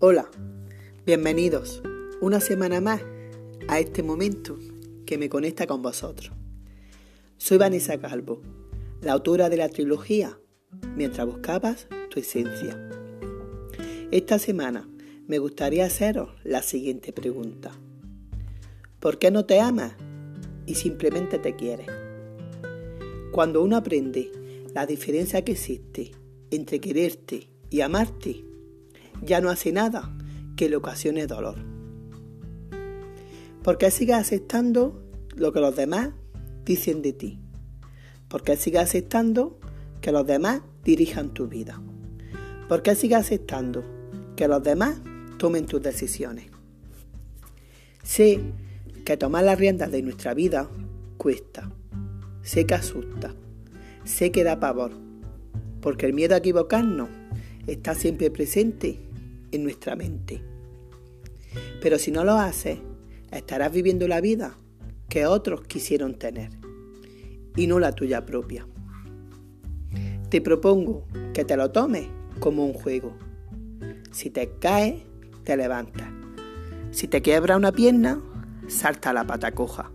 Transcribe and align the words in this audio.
Hola, 0.00 0.30
bienvenidos 1.04 1.82
una 2.20 2.38
semana 2.38 2.80
más 2.80 3.02
a 3.66 3.80
este 3.80 4.04
momento 4.04 4.56
que 5.04 5.18
me 5.18 5.28
conecta 5.28 5.66
con 5.66 5.82
vosotros. 5.82 6.30
Soy 7.36 7.58
Vanessa 7.58 7.98
Calvo, 7.98 8.40
la 9.00 9.14
autora 9.14 9.48
de 9.48 9.56
la 9.56 9.68
trilogía 9.68 10.38
Mientras 10.94 11.26
buscabas 11.26 11.88
tu 12.10 12.20
esencia. 12.20 12.78
Esta 14.12 14.38
semana 14.38 14.88
me 15.26 15.40
gustaría 15.40 15.86
haceros 15.86 16.30
la 16.44 16.62
siguiente 16.62 17.12
pregunta. 17.12 17.72
¿Por 19.00 19.18
qué 19.18 19.32
no 19.32 19.46
te 19.46 19.58
amas 19.58 19.96
y 20.64 20.76
simplemente 20.76 21.40
te 21.40 21.56
quieres? 21.56 21.88
Cuando 23.32 23.64
uno 23.64 23.76
aprende 23.76 24.30
la 24.72 24.86
diferencia 24.86 25.42
que 25.42 25.52
existe 25.52 26.12
entre 26.52 26.78
quererte 26.78 27.48
y 27.68 27.80
amarte, 27.80 28.44
ya 29.22 29.40
no 29.40 29.50
hace 29.50 29.72
nada 29.72 30.10
que 30.56 30.68
le 30.68 30.76
ocasione 30.76 31.26
dolor. 31.26 31.56
Porque 33.62 33.90
sigue 33.90 34.14
aceptando 34.14 35.02
lo 35.36 35.52
que 35.52 35.60
los 35.60 35.76
demás 35.76 36.10
dicen 36.64 37.02
de 37.02 37.12
ti. 37.12 37.38
Porque 38.28 38.56
sigue 38.56 38.78
aceptando 38.78 39.58
que 40.00 40.12
los 40.12 40.26
demás 40.26 40.62
dirijan 40.84 41.34
tu 41.34 41.48
vida. 41.48 41.80
Porque 42.68 42.94
sigue 42.94 43.14
aceptando 43.14 43.84
que 44.36 44.48
los 44.48 44.62
demás 44.62 45.00
tomen 45.38 45.66
tus 45.66 45.82
decisiones. 45.82 46.46
Sé 48.02 48.40
que 49.04 49.16
tomar 49.16 49.44
las 49.44 49.58
riendas 49.58 49.90
de 49.90 50.02
nuestra 50.02 50.34
vida 50.34 50.68
cuesta. 51.16 51.70
Sé 52.42 52.66
que 52.66 52.74
asusta. 52.74 53.34
Sé 54.04 54.30
que 54.32 54.44
da 54.44 54.60
pavor. 54.60 54.92
Porque 55.80 56.06
el 56.06 56.12
miedo 56.12 56.34
a 56.34 56.38
equivocarnos 56.38 57.08
está 57.66 57.94
siempre 57.94 58.30
presente 58.30 59.07
en 59.52 59.62
nuestra 59.62 59.96
mente. 59.96 60.42
Pero 61.80 61.98
si 61.98 62.10
no 62.10 62.24
lo 62.24 62.34
haces, 62.34 62.78
estarás 63.30 63.72
viviendo 63.72 64.08
la 64.08 64.20
vida 64.20 64.56
que 65.08 65.26
otros 65.26 65.62
quisieron 65.62 66.14
tener 66.14 66.50
y 67.56 67.66
no 67.66 67.78
la 67.78 67.92
tuya 67.92 68.24
propia. 68.24 68.66
Te 70.28 70.40
propongo 70.40 71.06
que 71.32 71.44
te 71.44 71.56
lo 71.56 71.70
tomes 71.70 72.08
como 72.40 72.64
un 72.64 72.74
juego. 72.74 73.16
Si 74.12 74.30
te 74.30 74.50
caes, 74.60 75.02
te 75.44 75.56
levantas. 75.56 76.08
Si 76.90 77.08
te 77.08 77.22
quiebra 77.22 77.56
una 77.56 77.72
pierna, 77.72 78.20
salta 78.68 79.12
la 79.12 79.26
pata 79.26 79.52
coja. 79.52 79.90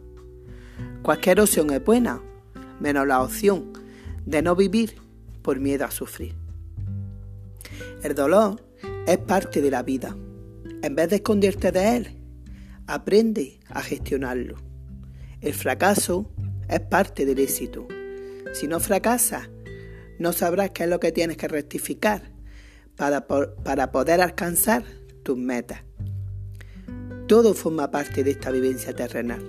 Cualquier 1.01 1.41
opción 1.41 1.71
es 1.71 1.83
buena, 1.83 2.21
menos 2.79 3.05
la 3.07 3.21
opción 3.21 3.73
de 4.25 4.41
no 4.41 4.55
vivir 4.55 4.95
por 5.41 5.59
miedo 5.59 5.85
a 5.85 5.91
sufrir. 5.91 6.33
El 8.01 8.15
dolor 8.15 8.61
es 9.05 9.17
parte 9.17 9.61
de 9.61 9.71
la 9.71 9.83
vida. 9.83 10.15
En 10.81 10.95
vez 10.95 11.09
de 11.09 11.17
esconderte 11.17 11.71
de 11.71 11.97
él, 11.97 12.17
aprende 12.87 13.59
a 13.67 13.81
gestionarlo. 13.81 14.55
El 15.41 15.53
fracaso 15.53 16.31
es 16.69 16.79
parte 16.79 17.25
del 17.25 17.39
éxito. 17.39 17.87
Si 18.53 18.67
no 18.67 18.79
fracasas, 18.79 19.49
no 20.19 20.31
sabrás 20.31 20.71
qué 20.71 20.83
es 20.83 20.89
lo 20.89 20.99
que 20.99 21.11
tienes 21.11 21.37
que 21.37 21.47
rectificar 21.47 22.31
para, 22.95 23.27
para 23.27 23.91
poder 23.91 24.21
alcanzar 24.21 24.83
tus 25.23 25.37
metas. 25.37 25.81
Todo 27.27 27.53
forma 27.53 27.91
parte 27.91 28.23
de 28.23 28.31
esta 28.31 28.51
vivencia 28.51 28.93
terrenal. 28.93 29.43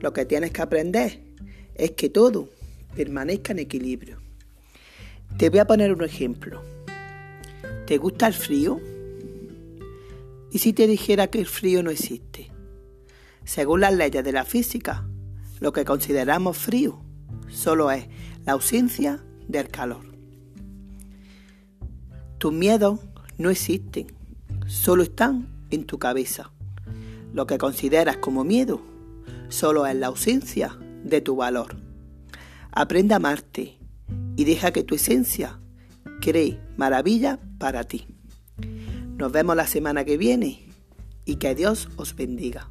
Lo 0.00 0.12
que 0.12 0.24
tienes 0.24 0.50
que 0.52 0.62
aprender 0.62 1.20
es 1.74 1.92
que 1.92 2.08
todo 2.08 2.48
permanezca 2.96 3.52
en 3.52 3.60
equilibrio. 3.60 4.18
Te 5.36 5.50
voy 5.50 5.58
a 5.58 5.66
poner 5.66 5.92
un 5.92 6.02
ejemplo. 6.02 6.73
¿Te 7.86 7.98
gusta 7.98 8.26
el 8.26 8.32
frío? 8.32 8.80
¿Y 10.50 10.58
si 10.58 10.72
te 10.72 10.86
dijera 10.86 11.26
que 11.26 11.38
el 11.38 11.46
frío 11.46 11.82
no 11.82 11.90
existe? 11.90 12.50
Según 13.44 13.80
las 13.80 13.92
leyes 13.92 14.24
de 14.24 14.32
la 14.32 14.46
física, 14.46 15.06
lo 15.60 15.74
que 15.74 15.84
consideramos 15.84 16.56
frío 16.56 17.02
solo 17.50 17.90
es 17.90 18.06
la 18.46 18.52
ausencia 18.52 19.22
del 19.48 19.68
calor. 19.68 20.00
Tus 22.38 22.54
miedos 22.54 23.00
no 23.36 23.50
existen, 23.50 24.06
solo 24.66 25.02
están 25.02 25.48
en 25.70 25.84
tu 25.84 25.98
cabeza. 25.98 26.52
Lo 27.34 27.46
que 27.46 27.58
consideras 27.58 28.16
como 28.16 28.44
miedo 28.44 28.80
solo 29.50 29.86
es 29.86 29.94
la 29.94 30.06
ausencia 30.06 30.78
de 31.04 31.20
tu 31.20 31.36
valor. 31.36 31.76
Aprende 32.72 33.12
a 33.12 33.18
amarte 33.18 33.78
y 34.36 34.44
deja 34.44 34.72
que 34.72 34.84
tu 34.84 34.94
esencia 34.94 35.60
cree 36.20 36.60
maravilla 36.76 37.38
para 37.58 37.84
ti. 37.84 38.06
Nos 39.16 39.32
vemos 39.32 39.56
la 39.56 39.66
semana 39.66 40.04
que 40.04 40.16
viene 40.16 40.68
y 41.24 41.36
que 41.36 41.54
Dios 41.54 41.88
os 41.96 42.14
bendiga. 42.14 42.70